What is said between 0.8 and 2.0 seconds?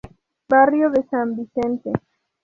de San Vicente.